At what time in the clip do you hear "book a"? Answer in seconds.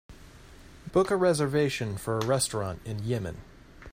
0.91-1.15